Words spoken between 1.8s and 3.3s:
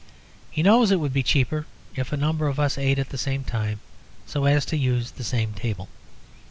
if a number of us ate at the